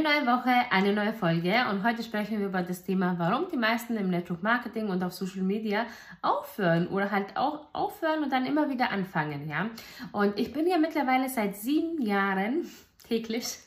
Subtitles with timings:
[0.00, 3.58] Eine neue Woche, eine neue Folge und heute sprechen wir über das Thema, warum die
[3.58, 5.84] meisten im Network Marketing und auf Social Media
[6.22, 9.68] aufhören oder halt auch aufhören und dann immer wieder anfangen, ja.
[10.12, 12.66] Und ich bin ja mittlerweile seit sieben Jahren
[13.08, 13.58] täglich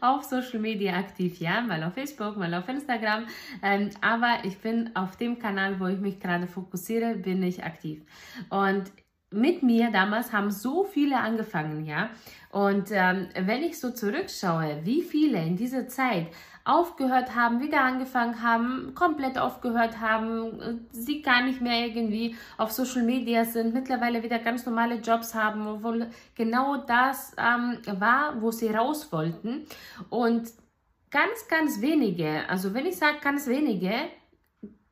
[0.00, 3.26] auf Social Media aktiv, ja, mal auf Facebook, mal auf Instagram,
[3.62, 8.00] ähm, aber ich bin auf dem Kanal, wo ich mich gerade fokussiere, bin ich aktiv.
[8.48, 8.90] Und
[9.32, 12.10] mit mir damals haben so viele angefangen, ja.
[12.50, 16.26] Und ähm, wenn ich so zurückschaue, wie viele in dieser Zeit
[16.64, 22.70] aufgehört haben, wieder angefangen haben, komplett aufgehört haben, äh, sie gar nicht mehr irgendwie auf
[22.70, 28.50] Social Media sind, mittlerweile wieder ganz normale Jobs haben, obwohl genau das ähm, war, wo
[28.50, 29.66] sie raus wollten.
[30.08, 30.52] Und
[31.10, 33.92] ganz, ganz wenige, also wenn ich sage ganz wenige,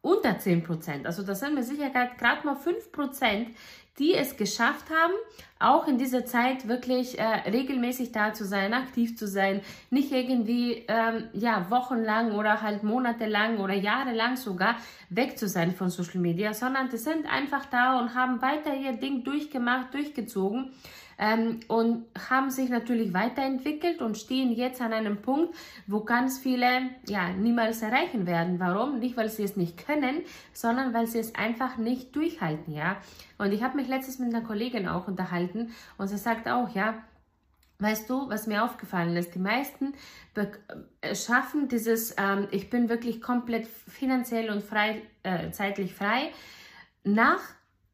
[0.02, 3.50] unter 10 Prozent, also das sind mit Sicherheit gerade mal 5 Prozent,
[3.98, 5.12] die es geschafft haben,
[5.58, 9.60] auch in dieser Zeit wirklich äh, regelmäßig da zu sein, aktiv zu sein,
[9.90, 14.76] nicht irgendwie ähm, ja wochenlang oder halt monatelang oder jahrelang sogar
[15.10, 18.94] weg zu sein von Social Media, sondern die sind einfach da und haben weiter ihr
[18.94, 20.72] Ding durchgemacht, durchgezogen
[21.20, 25.54] ähm, und haben sich natürlich weiterentwickelt und stehen jetzt an einem Punkt,
[25.86, 26.66] wo ganz viele
[27.06, 28.58] ja niemals erreichen werden.
[28.58, 28.98] Warum?
[28.98, 30.22] Nicht, weil sie es nicht können,
[30.54, 32.96] sondern weil sie es einfach nicht durchhalten, ja.
[33.40, 37.02] Und ich habe mich letztens mit einer Kollegin auch unterhalten und sie sagt auch, ja,
[37.80, 39.34] Weißt du, was mir aufgefallen ist?
[39.34, 39.94] Die meisten
[40.34, 46.30] äh, schaffen dieses, ähm, ich bin wirklich komplett finanziell und frei, äh, zeitlich frei,
[47.04, 47.40] nach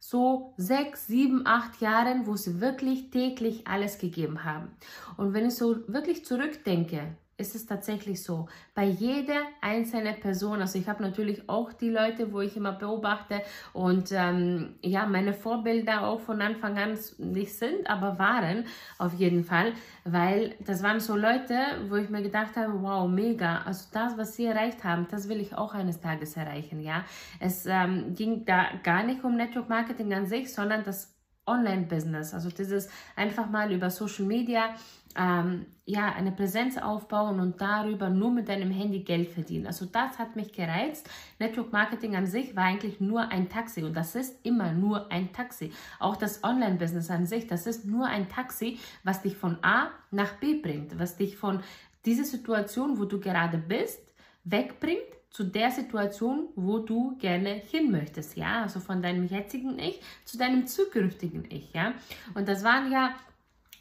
[0.00, 4.72] so sechs, sieben, acht Jahren, wo sie wirklich täglich alles gegeben haben.
[5.16, 8.48] Und wenn ich so wirklich zurückdenke, ist es tatsächlich so.
[8.74, 13.42] Bei jeder einzelnen Person, also ich habe natürlich auch die Leute, wo ich immer beobachte
[13.74, 18.64] und ähm, ja, meine Vorbilder auch von Anfang an nicht sind, aber waren
[18.98, 19.72] auf jeden Fall,
[20.04, 21.58] weil das waren so Leute,
[21.88, 25.40] wo ich mir gedacht habe, wow, mega, also das, was sie erreicht haben, das will
[25.40, 27.04] ich auch eines Tages erreichen, ja.
[27.38, 31.14] Es ähm, ging da gar nicht um Network Marketing an sich, sondern das
[31.46, 34.74] Online-Business, also dieses einfach mal über Social Media
[35.16, 39.66] ähm, ja, eine Präsenz aufbauen und darüber nur mit deinem Handy Geld verdienen.
[39.66, 41.08] Also das hat mich gereizt.
[41.38, 45.32] Network Marketing an sich war eigentlich nur ein Taxi und das ist immer nur ein
[45.32, 45.72] Taxi.
[46.00, 50.34] Auch das Online-Business an sich, das ist nur ein Taxi, was dich von A nach
[50.34, 51.60] B bringt, was dich von
[52.04, 54.00] dieser Situation, wo du gerade bist,
[54.44, 55.00] wegbringt
[55.30, 60.38] zu der Situation, wo du gerne hin möchtest, ja, also von deinem jetzigen Ich zu
[60.38, 61.92] deinem zukünftigen Ich, ja.
[62.34, 63.14] Und das waren ja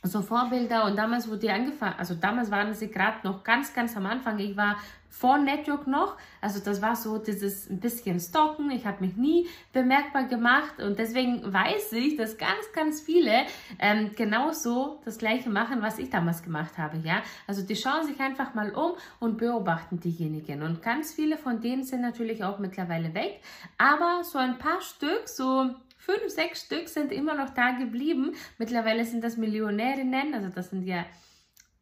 [0.04, 3.96] so Vorbilder und damals wurde die angefangen, also damals waren sie gerade noch ganz, ganz
[3.98, 4.40] am Anfang.
[4.40, 4.78] Ich war
[5.10, 8.70] vor Network noch, also das war so dieses ein bisschen Stalken.
[8.70, 13.46] Ich habe mich nie bemerkbar gemacht und deswegen weiß ich, dass ganz, ganz viele
[13.80, 16.98] ähm, genauso das Gleiche machen, was ich damals gemacht habe.
[16.98, 21.62] Ja, also die schauen sich einfach mal um und beobachten diejenigen und ganz viele von
[21.62, 23.40] denen sind natürlich auch mittlerweile weg,
[23.78, 25.70] aber so ein paar Stück, so
[26.06, 28.36] Fünf, sechs Stück sind immer noch da geblieben.
[28.60, 31.04] Mittlerweile sind das Millionärinnen, also das sind ja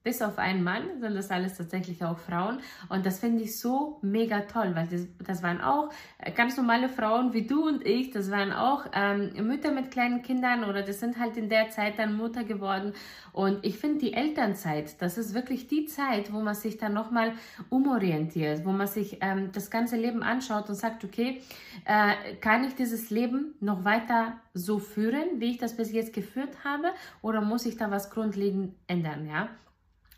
[0.03, 2.59] bis auf einen Mann sind das alles tatsächlich auch Frauen.
[2.89, 6.89] Und das finde ich so mega toll, weil das, das, waren auch äh, ganz normale
[6.89, 8.11] Frauen wie du und ich.
[8.11, 11.99] Das waren auch ähm, Mütter mit kleinen Kindern oder das sind halt in der Zeit
[11.99, 12.93] dann Mutter geworden.
[13.31, 17.33] Und ich finde die Elternzeit, das ist wirklich die Zeit, wo man sich dann nochmal
[17.69, 21.41] umorientiert, wo man sich ähm, das ganze Leben anschaut und sagt, okay,
[21.85, 26.63] äh, kann ich dieses Leben noch weiter so führen, wie ich das bis jetzt geführt
[26.63, 26.89] habe,
[27.21, 29.49] oder muss ich da was grundlegend ändern, ja?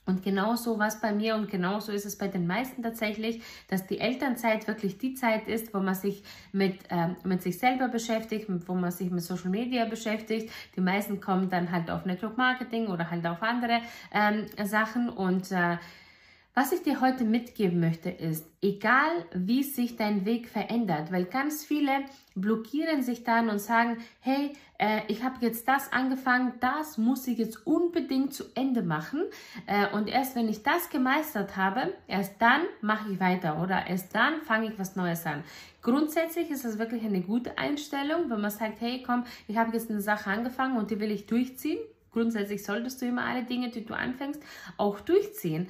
[0.06, 3.88] Und genauso war es bei mir und genauso ist es bei den meisten tatsächlich, dass
[3.88, 8.48] die Elternzeit wirklich die Zeit ist, wo man sich mit, äh, mit sich selber beschäftigt,
[8.68, 10.52] wo man sich mit Social Media beschäftigt.
[10.76, 13.82] Die meisten kommen dann halt auf Network Marketing oder halt auf andere
[14.14, 15.78] ähm, Sachen und äh,
[16.56, 21.66] was ich dir heute mitgeben möchte ist, egal wie sich dein Weg verändert, weil ganz
[21.66, 21.92] viele
[22.34, 27.38] blockieren sich dann und sagen, hey, äh, ich habe jetzt das angefangen, das muss ich
[27.40, 29.24] jetzt unbedingt zu Ende machen
[29.68, 34.16] äh, und erst wenn ich das gemeistert habe, erst dann mache ich weiter oder erst
[34.16, 35.44] dann fange ich was Neues an.
[35.82, 39.92] Grundsätzlich ist das wirklich eine gute Einstellung, wenn man sagt, hey, komm, ich habe jetzt
[39.92, 41.80] eine Sache angefangen und die will ich durchziehen.
[42.12, 44.42] Grundsätzlich solltest du immer alle Dinge, die du anfängst,
[44.78, 45.68] auch durchziehen.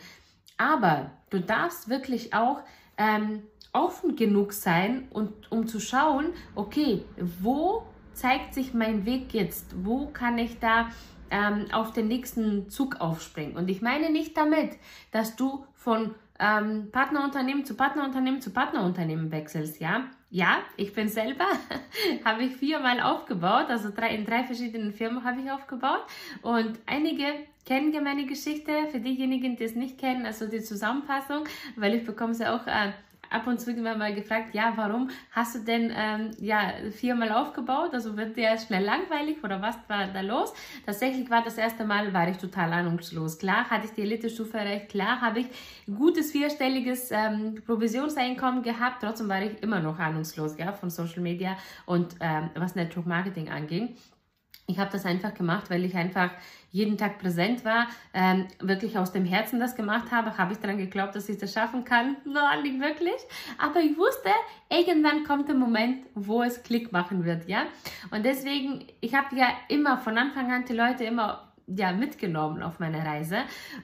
[0.57, 2.61] Aber du darfst wirklich auch
[2.97, 3.43] ähm,
[3.73, 7.03] offen genug sein, und, um zu schauen, okay,
[7.41, 9.75] wo zeigt sich mein Weg jetzt?
[9.83, 10.87] Wo kann ich da
[11.31, 13.55] ähm, auf den nächsten Zug aufspringen.
[13.57, 14.77] Und ich meine nicht damit,
[15.11, 20.05] dass du von ähm, Partnerunternehmen zu Partnerunternehmen zu Partnerunternehmen wechselst, ja.
[20.29, 21.45] Ja, ich bin selber,
[22.25, 26.03] habe ich viermal aufgebaut, also drei, in drei verschiedenen Firmen habe ich aufgebaut.
[26.41, 27.25] Und einige
[27.65, 31.45] kennen meine Geschichte, für diejenigen, die es nicht kennen, also die Zusammenfassung,
[31.75, 32.91] weil ich bekomme sie auch äh,
[33.29, 37.89] ab und zu immer mal gefragt, ja, warum hast du denn ähm, ja, viermal aufgebaut?
[37.93, 40.53] Also wird dir schnell langweilig oder was war da los?
[40.85, 43.37] Tatsächlich war das erste Mal, war ich total ahnungslos.
[43.37, 45.47] Klar hatte ich die Elite-Stufe erreicht, klar habe ich
[45.87, 51.57] gutes vierstelliges ähm, Provisionseinkommen gehabt, trotzdem war ich immer noch ahnungslos ja, von Social Media
[51.85, 53.95] und ähm, was Network Marketing anging.
[54.67, 56.31] Ich habe das einfach gemacht, weil ich einfach
[56.71, 60.77] jeden Tag präsent war, ähm, wirklich aus dem Herzen das gemacht habe, habe ich daran
[60.77, 62.17] geglaubt, dass ich das schaffen kann.
[62.25, 63.15] Nein, nicht wirklich.
[63.57, 64.29] Aber ich wusste,
[64.69, 67.63] irgendwann kommt der Moment, wo es Klick machen wird, ja.
[68.11, 72.79] Und deswegen, ich habe ja immer von Anfang an die Leute immer ja, mitgenommen auf
[72.79, 73.37] meine Reise.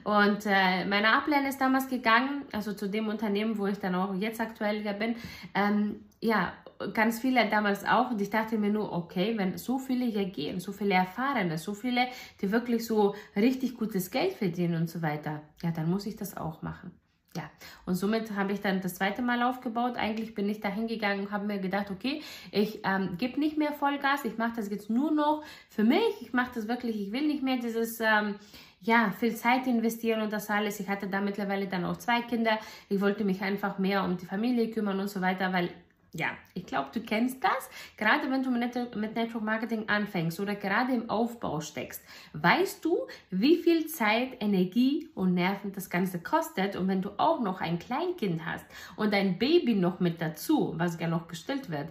[0.04, 4.14] Und äh, meine Ablehnung ist damals gegangen, also zu dem Unternehmen, wo ich dann auch
[4.14, 5.16] jetzt aktuell bin.
[5.54, 6.52] Ähm, ja,
[6.92, 10.60] ganz viele damals auch und ich dachte mir nur, okay, wenn so viele hier gehen,
[10.60, 12.08] so viele Erfahrene, so viele,
[12.40, 16.36] die wirklich so richtig gutes Geld verdienen und so weiter, ja, dann muss ich das
[16.36, 16.92] auch machen.
[17.34, 17.50] Ja,
[17.86, 19.96] und somit habe ich dann das zweite Mal aufgebaut.
[19.96, 22.20] Eigentlich bin ich da hingegangen und habe mir gedacht, okay,
[22.50, 26.34] ich ähm, gebe nicht mehr Vollgas, ich mache das jetzt nur noch für mich, ich
[26.34, 28.00] mache das wirklich, ich will nicht mehr dieses...
[28.00, 28.36] Ähm,
[28.84, 30.80] ja, viel Zeit investieren und das alles.
[30.80, 32.58] Ich hatte da mittlerweile dann auch zwei Kinder.
[32.88, 35.70] Ich wollte mich einfach mehr um die Familie kümmern und so weiter, weil
[36.14, 37.70] ja, ich glaube, du kennst das.
[37.96, 42.02] Gerade wenn du mit Network Marketing anfängst oder gerade im Aufbau steckst,
[42.34, 46.76] weißt du, wie viel Zeit, Energie und Nerven das Ganze kostet.
[46.76, 48.66] Und wenn du auch noch ein Kleinkind hast
[48.96, 51.88] und ein Baby noch mit dazu, was ja noch gestillt wird,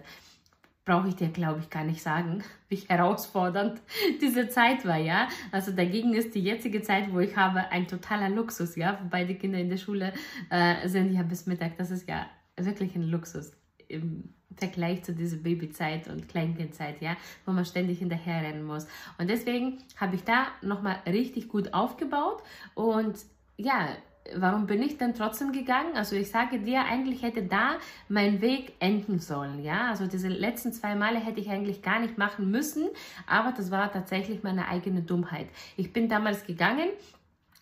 [0.84, 3.80] brauche ich dir, glaube ich, gar nicht sagen, wie herausfordernd
[4.20, 5.26] diese Zeit war, ja.
[5.50, 9.00] Also dagegen ist die jetzige Zeit, wo ich habe, ein totaler Luxus, ja.
[9.02, 10.12] Wo beide Kinder in der Schule
[10.48, 12.26] äh, sind ja bis Mittag, das ist ja
[12.56, 13.52] wirklich ein Luxus
[13.92, 17.16] im Vergleich zu dieser Babyzeit und Kleinkindzeit, ja,
[17.46, 18.86] wo man ständig hinterherrennen muss.
[19.18, 22.42] Und deswegen habe ich da nochmal richtig gut aufgebaut
[22.74, 23.16] und
[23.56, 23.88] ja,
[24.36, 25.96] warum bin ich dann trotzdem gegangen?
[25.96, 27.76] Also ich sage dir, eigentlich hätte da
[28.08, 29.90] mein Weg enden sollen, ja.
[29.90, 32.88] Also diese letzten zwei Male hätte ich eigentlich gar nicht machen müssen,
[33.26, 35.48] aber das war tatsächlich meine eigene Dummheit.
[35.76, 36.88] Ich bin damals gegangen,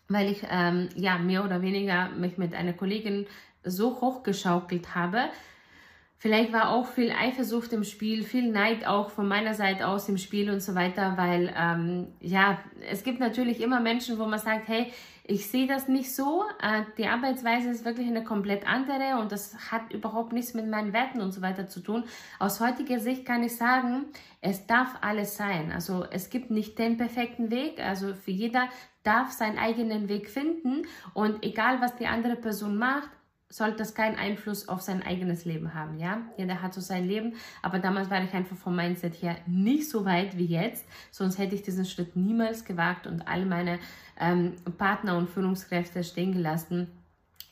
[0.08, 3.26] weil ich ähm, ja mehr oder weniger mich mit einer Kollegin
[3.64, 5.30] so hochgeschaukelt habe,
[6.22, 10.18] Vielleicht war auch viel Eifersucht im Spiel, viel Neid auch von meiner Seite aus im
[10.18, 12.58] Spiel und so weiter, weil ähm, ja,
[12.90, 14.92] es gibt natürlich immer Menschen, wo man sagt, hey,
[15.24, 19.72] ich sehe das nicht so, äh, die Arbeitsweise ist wirklich eine komplett andere und das
[19.72, 22.04] hat überhaupt nichts mit meinen Werten und so weiter zu tun.
[22.38, 24.04] Aus heutiger Sicht kann ich sagen,
[24.42, 25.72] es darf alles sein.
[25.72, 28.68] Also es gibt nicht den perfekten Weg, also für jeder
[29.04, 30.82] darf seinen eigenen Weg finden
[31.14, 33.08] und egal was die andere Person macht,
[33.50, 36.22] sollte das keinen Einfluss auf sein eigenes Leben haben, ja.
[36.38, 40.04] Jeder hat so sein Leben, aber damals war ich einfach vom Mindset her nicht so
[40.04, 43.78] weit wie jetzt, sonst hätte ich diesen Schritt niemals gewagt und all meine
[44.18, 46.88] ähm, Partner und Führungskräfte stehen gelassen.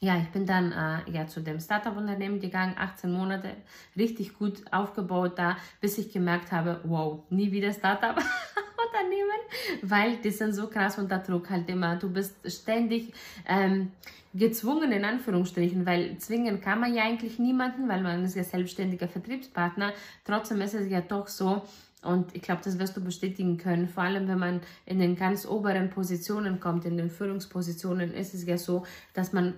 [0.00, 3.56] Ja, ich bin dann äh, ja, zu dem Startup-Unternehmen gegangen, 18 Monate,
[3.96, 8.16] richtig gut aufgebaut da, bis ich gemerkt habe, wow, nie wieder Startup.
[8.88, 9.40] Unternehmen,
[9.82, 11.96] weil die sind so krass unter Druck halt immer.
[11.96, 13.12] Du bist ständig
[13.46, 13.92] ähm,
[14.34, 19.08] gezwungen, in Anführungsstrichen, weil zwingen kann man ja eigentlich niemanden, weil man ist ja selbstständiger
[19.08, 19.92] Vertriebspartner.
[20.24, 21.62] Trotzdem ist es ja doch so,
[22.02, 23.88] und ich glaube, das wirst du bestätigen können.
[23.88, 28.46] Vor allem, wenn man in den ganz oberen Positionen kommt, in den Führungspositionen, ist es
[28.46, 29.54] ja so, dass man,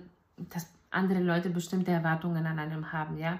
[0.49, 3.39] dass andere Leute bestimmte Erwartungen an einem haben, ja.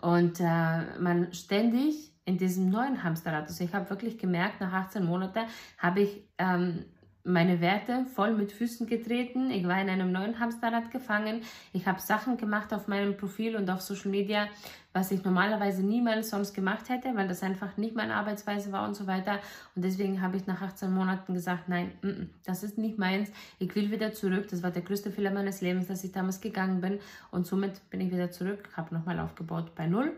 [0.00, 5.02] Und äh, man ständig in diesem neuen Hamsterrad, also ich habe wirklich gemerkt, nach 18
[5.02, 5.46] Monaten
[5.78, 6.84] habe ich ähm,
[7.24, 9.50] meine Werte voll mit Füßen getreten.
[9.50, 11.42] Ich war in einem neuen Hamsterrad gefangen.
[11.72, 14.48] Ich habe Sachen gemacht auf meinem Profil und auf Social Media,
[14.92, 18.94] was ich normalerweise niemals sonst gemacht hätte, weil das einfach nicht meine Arbeitsweise war und
[18.94, 19.40] so weiter.
[19.74, 23.30] Und deswegen habe ich nach 18 Monaten gesagt, nein, m -m, das ist nicht meins.
[23.58, 24.48] Ich will wieder zurück.
[24.50, 26.98] Das war der größte Fehler meines Lebens, dass ich damals gegangen bin.
[27.30, 30.12] Und somit bin ich wieder zurück, habe nochmal aufgebaut bei Null.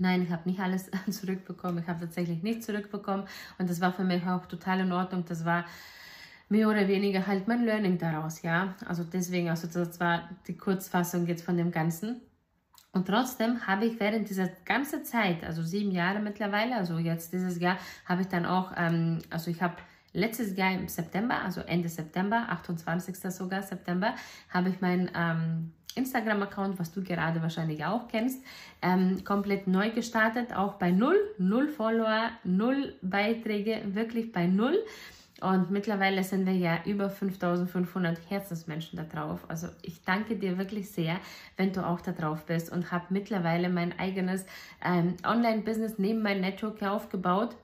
[0.00, 1.82] Nein, ich habe nicht alles zurückbekommen.
[1.82, 3.26] Ich habe tatsächlich nichts zurückbekommen.
[3.58, 5.24] Und das war für mich auch total in Ordnung.
[5.28, 5.66] Das war
[6.48, 8.74] mehr oder weniger halt mein Learning daraus, ja.
[8.86, 12.22] Also deswegen, also das war die Kurzfassung jetzt von dem Ganzen.
[12.92, 17.60] Und trotzdem habe ich während dieser ganzen Zeit, also sieben Jahre mittlerweile, also jetzt dieses
[17.60, 17.76] Jahr,
[18.06, 19.76] habe ich dann auch, ähm, also ich habe
[20.12, 23.16] letztes Jahr im September, also Ende September, 28.
[23.32, 24.14] sogar September,
[24.48, 28.44] habe ich meinen ähm, Instagram-Account, was du gerade wahrscheinlich auch kennst,
[28.82, 34.78] ähm, komplett neu gestartet, auch bei null, null Follower, null Beiträge, wirklich bei null.
[35.40, 39.40] Und mittlerweile sind wir ja über 5500 Herzensmenschen da drauf.
[39.48, 41.18] Also ich danke dir wirklich sehr,
[41.56, 44.44] wenn du auch da drauf bist und habe mittlerweile mein eigenes
[44.84, 47.56] ähm, Online-Business neben meinem Network aufgebaut.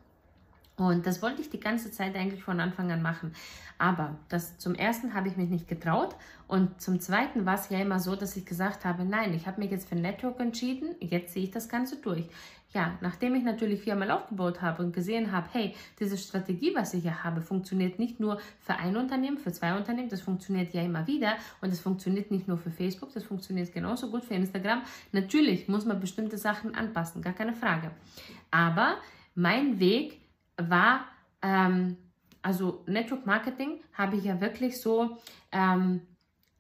[0.76, 3.33] Und das wollte ich die ganze Zeit eigentlich von Anfang an machen.
[3.78, 6.16] Aber das zum ersten habe ich mich nicht getraut
[6.49, 9.61] und zum zweiten war es ja immer so, dass ich gesagt habe, nein, ich habe
[9.61, 12.25] mich jetzt für Network entschieden, jetzt sehe ich das Ganze durch.
[12.73, 17.02] Ja, nachdem ich natürlich viermal aufgebaut habe und gesehen habe, hey, diese Strategie, was ich
[17.02, 21.06] hier habe, funktioniert nicht nur für ein Unternehmen, für zwei Unternehmen, das funktioniert ja immer
[21.06, 24.83] wieder und es funktioniert nicht nur für Facebook, das funktioniert genauso gut für Instagram.
[25.12, 27.92] Natürlich muss man bestimmte Sachen anpassen, gar keine Frage.
[28.50, 28.97] Aber
[29.35, 30.21] mein Weg
[30.57, 31.07] war,
[31.43, 31.97] ähm,
[32.43, 35.19] also Network Marketing habe ich ja wirklich so
[35.53, 36.03] ähm,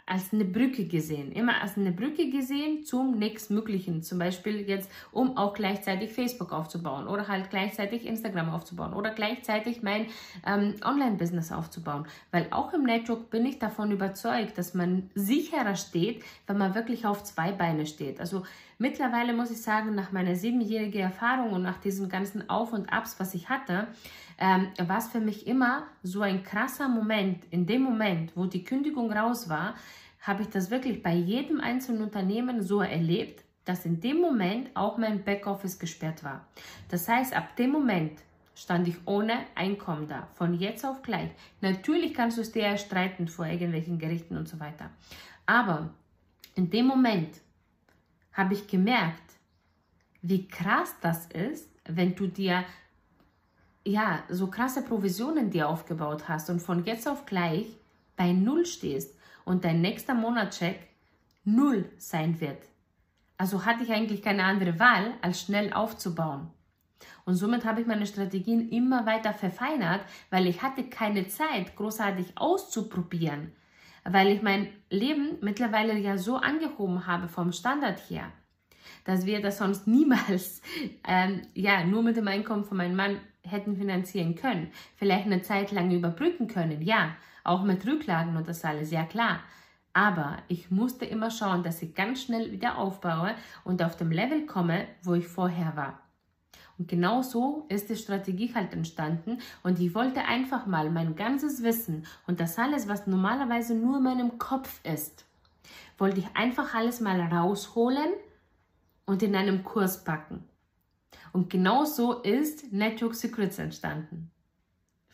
[0.08, 4.04] als eine Brücke gesehen, immer als eine Brücke gesehen zum nächstmöglichen.
[4.04, 9.82] Zum Beispiel jetzt, um auch gleichzeitig Facebook aufzubauen oder halt gleichzeitig Instagram aufzubauen oder gleichzeitig
[9.82, 10.06] mein
[10.46, 12.06] ähm, Online-Business aufzubauen.
[12.30, 17.04] Weil auch im Network bin ich davon überzeugt, dass man sicherer steht, wenn man wirklich
[17.04, 18.20] auf zwei Beine steht.
[18.20, 18.44] Also
[18.78, 23.18] mittlerweile muss ich sagen, nach meiner siebenjährigen Erfahrung und nach diesen ganzen Auf und Abs,
[23.18, 23.88] was ich hatte,
[24.38, 27.44] ähm, war es für mich immer so ein krasser Moment.
[27.50, 29.74] In dem Moment, wo die Kündigung raus war,
[30.20, 34.96] habe ich das wirklich bei jedem einzelnen Unternehmen so erlebt, dass in dem Moment auch
[34.98, 36.46] mein Backoffice gesperrt war.
[36.88, 38.20] Das heißt, ab dem Moment
[38.54, 41.30] stand ich ohne Einkommen da, von jetzt auf gleich.
[41.60, 44.90] Natürlich kannst du es dir erstreiten vor irgendwelchen Gerichten und so weiter.
[45.44, 45.90] Aber
[46.54, 47.40] in dem Moment
[48.36, 49.22] habe ich gemerkt,
[50.22, 52.64] wie krass das ist, wenn du dir
[53.84, 57.66] ja, so krasse Provisionen dir aufgebaut hast und von jetzt auf gleich
[58.16, 60.88] bei Null stehst und dein nächster Monatscheck
[61.44, 62.64] Null sein wird.
[63.38, 66.50] Also hatte ich eigentlich keine andere Wahl, als schnell aufzubauen.
[67.24, 70.00] Und somit habe ich meine Strategien immer weiter verfeinert,
[70.30, 73.52] weil ich hatte keine Zeit, großartig auszuprobieren,
[74.10, 78.30] weil ich mein Leben mittlerweile ja so angehoben habe vom Standard her,
[79.04, 80.62] dass wir das sonst niemals,
[81.06, 84.70] ähm, ja, nur mit dem Einkommen von meinem Mann hätten finanzieren können.
[84.96, 89.40] Vielleicht eine Zeit lang überbrücken können, ja, auch mit Rücklagen und das alles, ja klar.
[89.92, 93.34] Aber ich musste immer schauen, dass ich ganz schnell wieder aufbaue
[93.64, 96.05] und auf dem Level komme, wo ich vorher war.
[96.78, 101.62] Und genau so ist die Strategie halt entstanden und ich wollte einfach mal mein ganzes
[101.62, 105.24] Wissen und das alles, was normalerweise nur in meinem Kopf ist,
[105.96, 108.10] wollte ich einfach alles mal rausholen
[109.06, 110.44] und in einem Kurs packen.
[111.32, 114.30] Und genau so ist Network Secrets entstanden.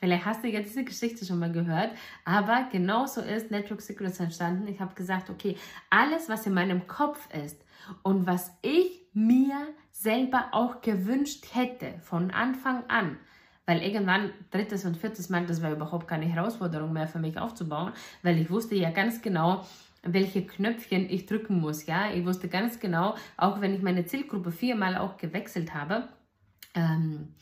[0.02, 1.92] Vielleicht hast du ja diese Geschichte schon mal gehört,
[2.24, 4.66] aber genau so ist Network Secrets entstanden.
[4.66, 5.56] Ich habe gesagt, okay,
[5.90, 7.60] alles, was in meinem Kopf ist
[8.02, 9.41] und was ich mir
[10.02, 13.18] selber auch gewünscht hätte von Anfang an,
[13.66, 17.92] weil irgendwann drittes und viertes Mal, das war überhaupt keine Herausforderung mehr für mich aufzubauen,
[18.22, 19.64] weil ich wusste ja ganz genau,
[20.02, 21.86] welche Knöpfchen ich drücken muss.
[21.86, 26.08] Ja, ich wusste ganz genau, auch wenn ich meine Zielgruppe viermal auch gewechselt habe,
[26.74, 27.34] ähm,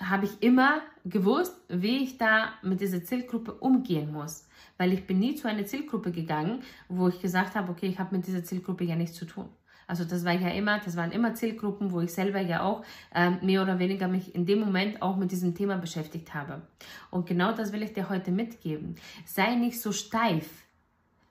[0.00, 4.46] habe ich immer gewusst, wie ich da mit dieser Zielgruppe umgehen muss.
[4.78, 8.14] Weil ich bin nie zu einer Zielgruppe gegangen, wo ich gesagt habe, okay, ich habe
[8.14, 9.48] mit dieser Zielgruppe ja nichts zu tun.
[9.86, 13.38] Also das war ja immer, das waren immer Zielgruppen, wo ich selber ja auch ähm,
[13.42, 16.62] mehr oder weniger mich in dem Moment auch mit diesem Thema beschäftigt habe.
[17.10, 18.96] Und genau das will ich dir heute mitgeben.
[19.24, 20.66] Sei nicht so steif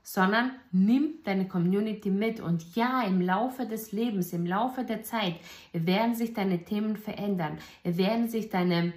[0.07, 2.39] sondern nimm deine Community mit.
[2.39, 5.35] Und ja, im Laufe des Lebens, im Laufe der Zeit
[5.73, 8.93] werden sich deine Themen verändern, werden sich deine,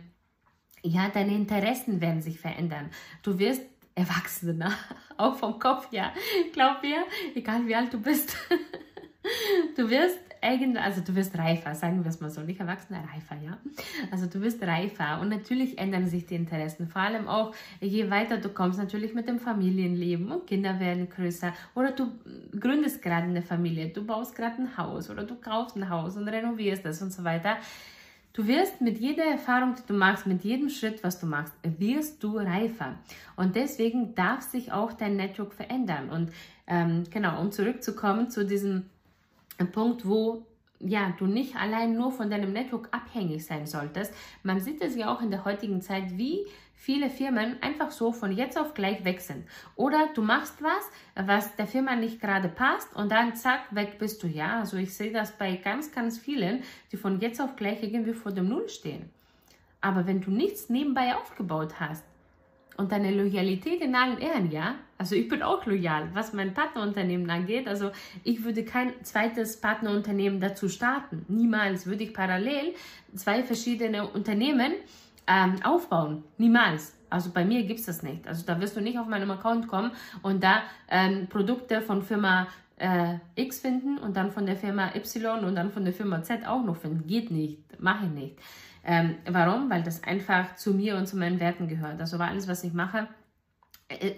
[0.83, 2.91] ja, deine Interessen werden sich verändern.
[3.23, 3.62] Du wirst
[3.95, 4.71] Erwachsener,
[5.17, 6.12] auch vom Kopf her.
[6.53, 8.37] Glaub mir, egal wie alt du bist.
[9.76, 13.37] Du wirst irgend, also du wirst reifer, sagen wir es mal so, nicht erwachsener, reifer,
[13.42, 13.58] ja.
[14.10, 18.38] Also du wirst reifer und natürlich ändern sich die Interessen, vor allem auch, je weiter
[18.38, 22.12] du kommst, natürlich mit dem Familienleben und Kinder werden größer oder du
[22.58, 26.28] gründest gerade eine Familie, du baust gerade ein Haus oder du kaufst ein Haus und
[26.28, 27.56] renovierst es und so weiter.
[28.32, 32.22] Du wirst mit jeder Erfahrung, die du machst, mit jedem Schritt, was du machst, wirst
[32.22, 32.94] du reifer.
[33.34, 36.08] Und deswegen darf sich auch dein Network verändern.
[36.10, 36.30] Und
[36.68, 38.84] ähm, genau, um zurückzukommen zu diesem
[39.67, 40.47] Punkt, wo
[40.81, 44.15] ja, du nicht allein nur von deinem Network abhängig sein solltest.
[44.45, 48.31] Man sieht es ja auch in der heutigen Zeit, wie viele Firmen einfach so von
[48.31, 49.45] jetzt auf gleich weg sind.
[49.75, 54.23] Oder du machst was, was der Firma nicht gerade passt und dann zack, weg bist
[54.23, 54.29] du.
[54.29, 56.62] Ja, also ich sehe das bei ganz, ganz vielen,
[56.93, 59.11] die von jetzt auf gleich irgendwie vor dem Null stehen.
[59.81, 62.05] Aber wenn du nichts nebenbei aufgebaut hast,
[62.79, 64.77] und deine Loyalität in allen Ehren, ja.
[64.99, 67.69] Also ich bin auch loyal, was mein Partnerunternehmen angeht.
[67.69, 67.93] Also
[68.25, 71.25] ich würde kein zweites Partnerunternehmen dazu starten.
[71.28, 72.75] Niemals würde ich parallel
[73.14, 74.73] zwei verschiedene Unternehmen
[75.28, 76.25] ähm, aufbauen.
[76.37, 76.95] Niemals.
[77.11, 78.26] Also bei mir gibt es das nicht.
[78.26, 82.49] Also da wirst du nicht auf meinem Account kommen und da ähm, Produkte von Firma
[82.76, 86.47] äh, X finden und dann von der Firma Y und dann von der Firma Z
[86.47, 87.07] auch noch finden.
[87.07, 88.38] Geht nicht, mache ich nicht.
[88.85, 89.71] Ähm, warum?
[89.71, 92.00] Weil das einfach zu mir und zu meinen Werten gehört.
[92.00, 93.09] Also alles, was ich mache,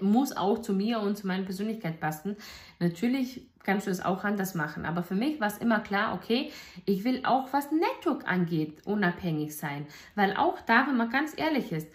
[0.01, 2.37] muss auch zu mir und zu meiner Persönlichkeit passen.
[2.79, 6.51] Natürlich kannst du es auch anders machen, aber für mich war es immer klar, okay,
[6.87, 9.87] ich will auch, was Network angeht, unabhängig sein.
[10.15, 11.89] Weil auch da, wenn man ganz ehrlich ist,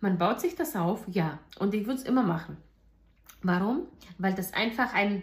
[0.00, 2.56] man baut sich das auf, ja, und ich würde es immer machen.
[3.42, 3.86] Warum?
[4.18, 5.22] Weil das einfach ein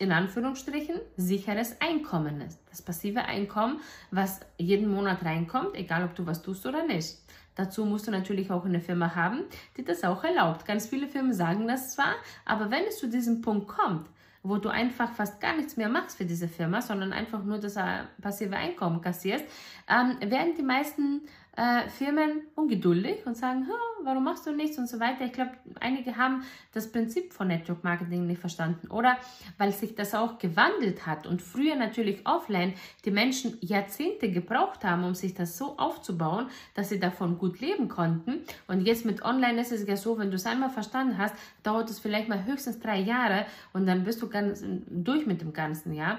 [0.00, 2.60] in Anführungsstrichen sicheres Einkommen ist.
[2.68, 7.23] Das passive Einkommen, was jeden Monat reinkommt, egal ob du was tust oder nicht.
[7.54, 9.40] Dazu musst du natürlich auch eine Firma haben,
[9.76, 10.66] die das auch erlaubt.
[10.66, 14.06] Ganz viele Firmen sagen das zwar, aber wenn es zu diesem Punkt kommt,
[14.42, 17.76] wo du einfach fast gar nichts mehr machst für diese Firma, sondern einfach nur das
[17.76, 19.44] äh, passive Einkommen kassierst,
[19.88, 21.22] ähm, werden die meisten
[21.56, 23.66] äh, Firmen ungeduldig und sagen,
[24.02, 25.24] warum machst du nichts und so weiter.
[25.24, 29.16] Ich glaube, einige haben das Prinzip von Network Marketing nicht verstanden oder
[29.58, 35.04] weil sich das auch gewandelt hat und früher natürlich offline die Menschen Jahrzehnte gebraucht haben,
[35.04, 38.44] um sich das so aufzubauen, dass sie davon gut leben konnten.
[38.66, 41.88] Und jetzt mit Online ist es ja so, wenn du es einmal verstanden hast, dauert
[41.88, 45.94] es vielleicht mal höchstens drei Jahre und dann bist du ganz durch mit dem Ganzen,
[45.94, 46.18] ja.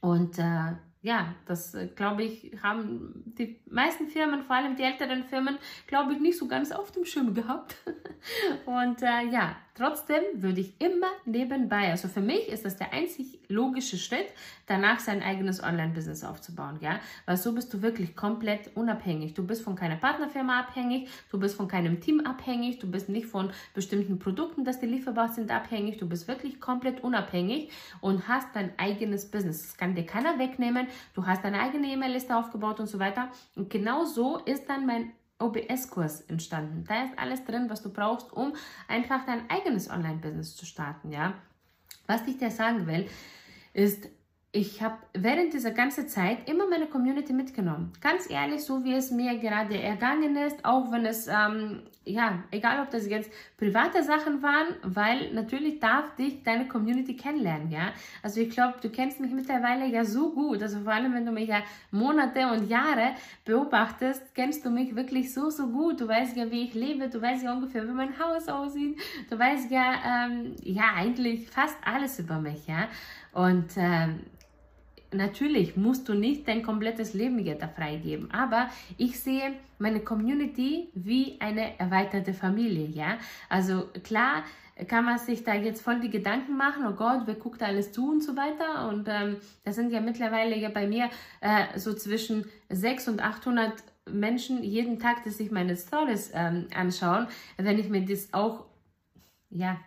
[0.00, 0.72] Und äh,
[1.06, 6.12] ja, das äh, glaube ich, haben die meisten Firmen, vor allem die älteren Firmen, glaube
[6.12, 7.76] ich, nicht so ganz auf dem Schirm gehabt.
[8.66, 13.38] Und äh, ja, trotzdem würde ich immer nebenbei, also für mich ist das der einzig
[13.48, 14.26] logische Schritt,
[14.66, 19.34] danach sein eigenes Online-Business aufzubauen, ja, weil so bist du wirklich komplett unabhängig.
[19.34, 23.26] Du bist von keiner Partnerfirma abhängig, du bist von keinem Team abhängig, du bist nicht
[23.26, 25.98] von bestimmten Produkten, dass die lieferbar sind, abhängig.
[25.98, 27.70] Du bist wirklich komplett unabhängig
[28.00, 29.62] und hast dein eigenes Business.
[29.62, 33.30] Das kann dir keiner wegnehmen du hast deine eigene E-Mail-Liste aufgebaut und so weiter.
[33.54, 36.84] Und genau so ist dann mein OBS-Kurs entstanden.
[36.88, 38.54] Da ist alles drin, was du brauchst, um
[38.88, 41.34] einfach dein eigenes Online-Business zu starten, ja.
[42.06, 43.08] Was ich dir sagen will,
[43.72, 44.08] ist,
[44.56, 47.92] ich habe während dieser ganzen Zeit immer meine Community mitgenommen.
[48.00, 52.80] Ganz ehrlich, so wie es mir gerade ergangen ist, auch wenn es, ähm, ja, egal
[52.80, 57.92] ob das jetzt private Sachen waren, weil natürlich darf dich deine Community kennenlernen, ja.
[58.22, 61.32] Also ich glaube, du kennst mich mittlerweile ja so gut, also vor allem, wenn du
[61.32, 63.10] mich ja Monate und Jahre
[63.44, 66.00] beobachtest, kennst du mich wirklich so, so gut.
[66.00, 69.38] Du weißt ja, wie ich lebe, du weißt ja ungefähr, wie mein Haus aussieht, du
[69.38, 72.88] weißt ja, ähm, ja, eigentlich fast alles über mich, ja.
[73.34, 74.20] Und ähm,
[75.12, 80.88] natürlich musst du nicht dein komplettes Leben jetzt da freigeben, aber ich sehe meine Community
[80.94, 83.18] wie eine erweiterte Familie, ja.
[83.48, 84.42] Also klar
[84.88, 88.10] kann man sich da jetzt voll die Gedanken machen, oh Gott, wer guckt alles zu
[88.10, 88.88] und so weiter.
[88.88, 91.08] Und ähm, das sind ja mittlerweile ja bei mir
[91.40, 93.72] äh, so zwischen 600 und 800
[94.10, 97.26] Menschen jeden Tag, dass sich meine Stories ähm, anschauen.
[97.56, 98.66] Wenn ich mir das auch,
[99.48, 99.78] ja,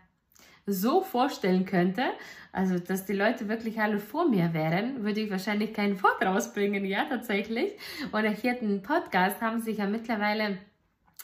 [0.72, 2.04] so vorstellen könnte,
[2.52, 6.86] also dass die Leute wirklich alle vor mir wären, würde ich wahrscheinlich kein Wort rausbringen,
[6.86, 7.74] ja, tatsächlich.
[8.12, 10.58] Oder hier einen Podcast haben sich ja mittlerweile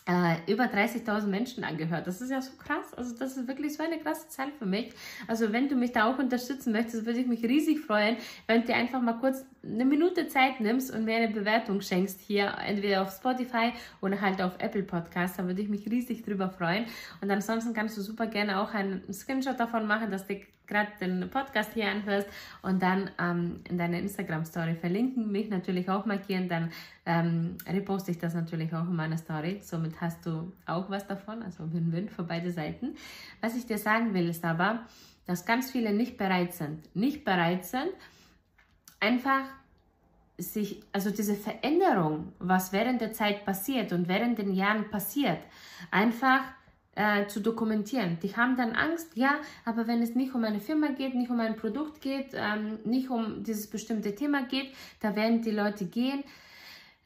[0.08, 2.06] äh, über 30.000 Menschen angehört.
[2.06, 2.94] Das ist ja so krass.
[2.94, 4.94] Also das ist wirklich so eine krasse Zahl für mich.
[5.28, 8.74] Also wenn du mich da auch unterstützen möchtest, würde ich mich riesig freuen, wenn du
[8.74, 13.12] einfach mal kurz eine Minute Zeit nimmst und mir eine Bewertung schenkst hier, entweder auf
[13.12, 15.40] Spotify oder halt auf Apple Podcast.
[15.40, 16.86] Da würde ich mich riesig drüber freuen.
[17.22, 21.30] Und ansonsten kannst du super gerne auch einen Screenshot davon machen, dass du gerade den
[21.30, 22.28] Podcast hier anhörst
[22.62, 26.72] und dann ähm, in deiner Instagram-Story verlinken, mich natürlich auch markieren, dann
[27.06, 29.60] ähm, reposte ich das natürlich auch in meiner Story.
[29.62, 32.96] Somit hast du auch was davon, also Win-Win für beide Seiten.
[33.42, 34.86] Was ich dir sagen will, ist aber,
[35.28, 37.92] dass ganz viele nicht bereit sind, nicht bereit sind,
[39.06, 39.46] einfach
[40.38, 45.40] sich, also diese Veränderung, was während der Zeit passiert und während den Jahren passiert,
[45.92, 46.42] einfach
[46.96, 48.18] äh, zu dokumentieren.
[48.22, 51.40] Die haben dann Angst, ja, aber wenn es nicht um eine Firma geht, nicht um
[51.40, 56.24] ein Produkt geht, ähm, nicht um dieses bestimmte Thema geht, da werden die Leute gehen.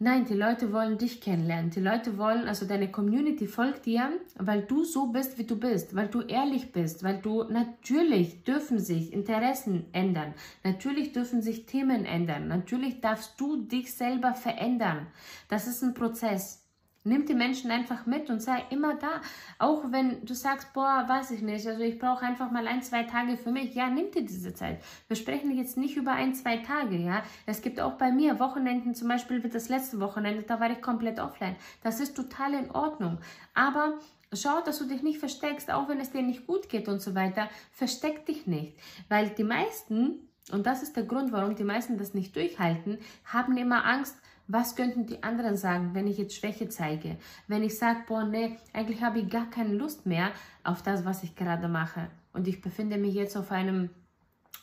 [0.01, 1.71] Nein, die Leute wollen dich kennenlernen.
[1.71, 5.93] Die Leute wollen, also deine Community folgt dir, weil du so bist, wie du bist,
[5.93, 10.33] weil du ehrlich bist, weil du natürlich dürfen sich Interessen ändern,
[10.63, 15.07] natürlich dürfen sich Themen ändern, natürlich darfst du dich selber verändern.
[15.49, 16.68] Das ist ein Prozess.
[17.09, 19.21] Nimm die Menschen einfach mit und sei immer da.
[19.57, 23.03] Auch wenn du sagst, boah, weiß ich nicht, also ich brauche einfach mal ein, zwei
[23.03, 23.73] Tage für mich.
[23.73, 24.79] Ja, nimm dir diese Zeit.
[25.07, 27.23] Wir sprechen jetzt nicht über ein, zwei Tage, ja.
[27.47, 30.81] Es gibt auch bei mir Wochenenden, zum Beispiel wird das letzte Wochenende, da war ich
[30.81, 31.55] komplett offline.
[31.81, 33.17] Das ist total in Ordnung.
[33.55, 33.95] Aber
[34.31, 37.15] Schau, dass du dich nicht versteckst, auch wenn es dir nicht gut geht und so
[37.15, 37.49] weiter.
[37.71, 38.77] Versteck dich nicht.
[39.07, 43.57] Weil die meisten, und das ist der Grund, warum die meisten das nicht durchhalten, haben
[43.57, 44.15] immer Angst,
[44.51, 47.17] Was könnten die anderen sagen, wenn ich jetzt Schwäche zeige?
[47.47, 50.31] Wenn ich sage, boah, nee, eigentlich habe ich gar keine Lust mehr
[50.63, 52.09] auf das, was ich gerade mache.
[52.33, 53.91] Und ich befinde mich jetzt auf einem,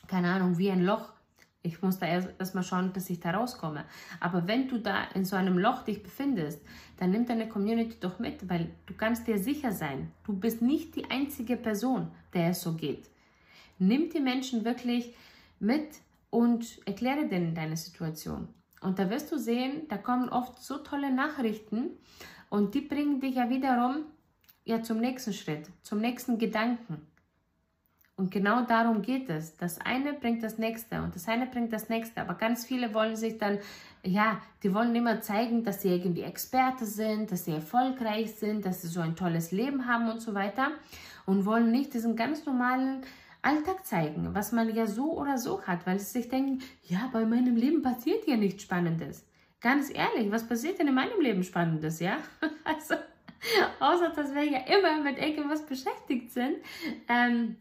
[0.09, 1.12] keine Ahnung, wie ein Loch.
[1.62, 3.85] Ich muss da erst, erst mal schauen, dass ich da rauskomme.
[4.18, 6.61] Aber wenn du da in so einem Loch dich befindest,
[6.96, 10.96] dann nimm deine Community doch mit, weil du kannst dir sicher sein, du bist nicht
[10.96, 13.09] die einzige Person, der es so geht.
[13.79, 15.14] Nimm die Menschen wirklich
[15.61, 18.49] mit und erkläre denen deine Situation.
[18.81, 21.91] Und da wirst du sehen, da kommen oft so tolle Nachrichten
[22.51, 24.05] und die bringen dich ja wiederum
[24.65, 27.07] ja zum nächsten Schritt, zum nächsten Gedanken.
[28.19, 29.57] Und genau darum geht es.
[29.59, 32.23] Das eine bringt das nächste und das eine bringt das nächste.
[32.23, 33.59] Aber ganz viele wollen sich dann,
[34.03, 38.81] ja, die wollen immer zeigen, dass sie irgendwie Experte sind, dass sie erfolgreich sind, dass
[38.81, 40.71] sie so ein tolles Leben haben und so weiter.
[41.27, 43.03] Und wollen nicht diesen ganz normalen
[43.42, 47.25] Alltag zeigen, was man ja so oder so hat, weil sie sich denken, ja, bei
[47.25, 49.27] meinem Leben passiert ja nichts Spannendes.
[49.61, 52.18] Ganz ehrlich, was passiert denn in meinem Leben Spannendes, ja?
[52.64, 52.94] Also,
[53.81, 56.57] außer dass wir ja immer mit irgendwas beschäftigt sind.
[57.09, 57.57] Ähm,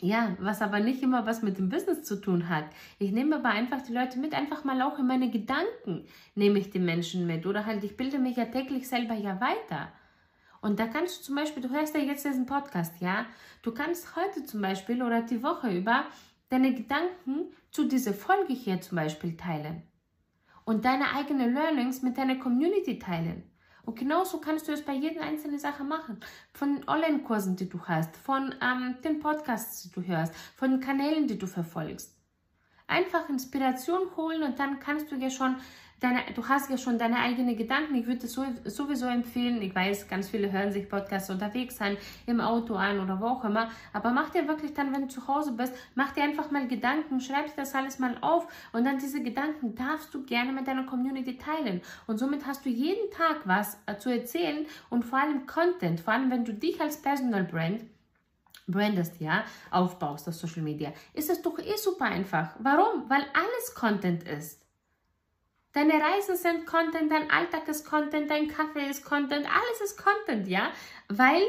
[0.00, 2.64] ja, was aber nicht immer was mit dem Business zu tun hat.
[2.98, 6.70] Ich nehme aber einfach die Leute mit, einfach mal auch in meine Gedanken nehme ich
[6.70, 7.46] die Menschen mit.
[7.46, 9.92] Oder halt, ich bilde mich ja täglich selber ja weiter.
[10.62, 13.26] Und da kannst du zum Beispiel, du hörst ja jetzt diesen Podcast, ja,
[13.62, 16.06] du kannst heute zum Beispiel oder die Woche über
[16.48, 19.82] deine Gedanken zu dieser Folge hier zum Beispiel teilen.
[20.64, 23.42] Und deine eigenen Learnings mit deiner Community teilen.
[23.84, 26.20] Und genauso kannst du es bei jeder einzelnen Sache machen.
[26.52, 30.80] Von den Online-Kursen, die du hast, von ähm, den Podcasts, die du hörst, von den
[30.80, 32.16] Kanälen, die du verfolgst.
[32.86, 35.56] Einfach Inspiration holen und dann kannst du ja schon
[36.02, 37.94] deine, du hast ja schon deine eigenen Gedanken.
[37.94, 38.34] Ich würde es
[38.76, 39.62] sowieso empfehlen.
[39.62, 43.44] Ich weiß, ganz viele hören sich Podcasts unterwegs an, im Auto an oder wo auch
[43.44, 43.70] immer.
[43.92, 47.20] Aber mach dir wirklich dann, wenn du zu Hause bist, mach dir einfach mal Gedanken,
[47.20, 50.84] schreib dir das alles mal auf und dann diese Gedanken darfst du gerne mit deiner
[50.84, 51.80] Community teilen.
[52.06, 56.14] Und somit hast du jeden Tag was äh, zu erzählen und vor allem Content, vor
[56.14, 57.82] allem wenn du dich als Personal Brand
[58.66, 62.54] brandest, ja, aufbaust auf Social Media, ist es doch eh super einfach.
[62.60, 63.08] Warum?
[63.08, 64.61] Weil alles Content ist.
[65.72, 70.46] Deine Reisen sind Content, dein Alltag ist Content, dein Kaffee ist Content, alles ist Content,
[70.46, 70.70] ja?
[71.08, 71.42] Weil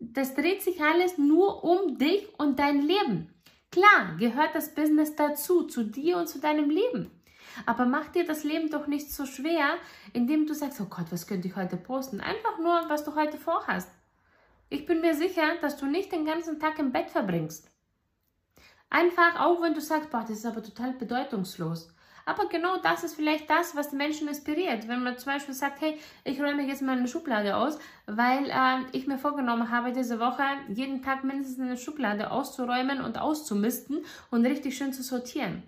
[0.00, 3.32] das dreht sich alles nur um dich und dein Leben.
[3.70, 7.10] Klar, gehört das Business dazu, zu dir und zu deinem Leben.
[7.66, 9.74] Aber mach dir das Leben doch nicht so schwer,
[10.12, 12.20] indem du sagst, oh Gott, was könnte ich heute posten?
[12.20, 13.90] Einfach nur, was du heute vorhast.
[14.68, 17.68] Ich bin mir sicher, dass du nicht den ganzen Tag im Bett verbringst.
[18.88, 21.92] Einfach, auch wenn du sagst, boah, das ist aber total bedeutungslos.
[22.30, 24.86] Aber genau das ist vielleicht das, was die Menschen inspiriert.
[24.86, 28.86] Wenn man zum Beispiel sagt, hey, ich räume jetzt mal eine Schublade aus, weil äh,
[28.92, 34.46] ich mir vorgenommen habe, diese Woche jeden Tag mindestens eine Schublade auszuräumen und auszumisten und
[34.46, 35.64] richtig schön zu sortieren.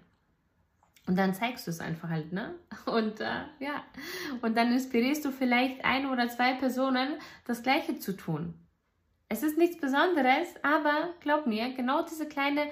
[1.09, 2.55] Und dann zeigst du es einfach halt, ne?
[2.87, 3.83] Und äh, ja,
[4.41, 8.55] und dann inspirierst du vielleicht ein oder zwei Personen, das Gleiche zu tun.
[9.29, 12.69] Es ist nichts Besonderes, aber glaub mir, genau diese kleinen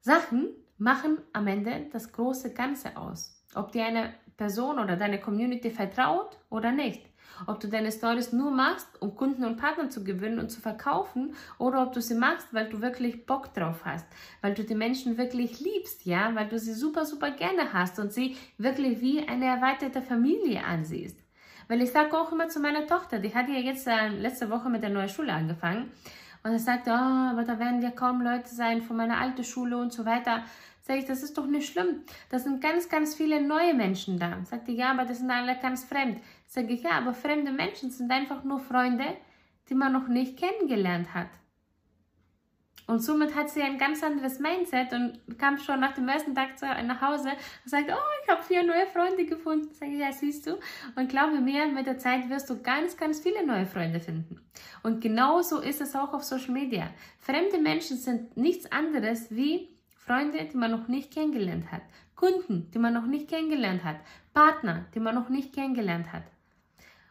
[0.00, 0.48] Sachen
[0.78, 3.42] machen am Ende das große Ganze aus.
[3.54, 7.02] Ob dir eine Person oder deine Community vertraut oder nicht.
[7.46, 11.34] Ob du deine Stories nur machst, um Kunden und Partner zu gewinnen und zu verkaufen,
[11.58, 14.06] oder ob du sie machst, weil du wirklich Bock drauf hast,
[14.40, 18.12] weil du die Menschen wirklich liebst, ja, weil du sie super, super gerne hast und
[18.12, 21.18] sie wirklich wie eine erweiterte Familie ansiehst.
[21.68, 24.70] Weil ich sage auch immer zu meiner Tochter, die hat ja jetzt äh, letzte Woche
[24.70, 25.92] mit der neuen Schule angefangen
[26.42, 29.76] und er sagte, oh, aber da werden ja kaum Leute sein von meiner alten Schule
[29.76, 30.44] und so weiter.
[30.82, 32.02] Sag ich, das ist doch nicht schlimm.
[32.30, 34.38] Da sind ganz, ganz viele neue Menschen da.
[34.44, 36.18] Sagte, ja, aber das sind alle ganz fremd.
[36.46, 39.04] Sag ich, ja, aber fremde Menschen sind einfach nur Freunde,
[39.68, 41.28] die man noch nicht kennengelernt hat.
[42.88, 46.52] Und somit hat sie ein ganz anderes Mindset und kam schon nach dem ersten Tag
[46.86, 49.68] nach Hause und sagte, oh, ich habe vier neue Freunde gefunden.
[49.74, 50.58] Sag ich, ja, siehst du.
[50.96, 54.40] Und glaube mir, mit der Zeit wirst du ganz, ganz viele neue Freunde finden.
[54.82, 56.88] Und genauso ist es auch auf Social Media.
[57.18, 61.82] Fremde Menschen sind nichts anderes wie Freunde, die man noch nicht kennengelernt hat,
[62.16, 63.96] Kunden, die man noch nicht kennengelernt hat,
[64.32, 66.24] Partner, die man noch nicht kennengelernt hat.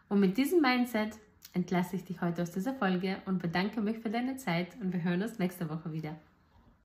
[0.09, 1.11] Und mit diesem Mindset
[1.53, 5.03] entlasse ich dich heute aus dieser Folge und bedanke mich für deine Zeit und wir
[5.03, 6.15] hören uns nächste Woche wieder.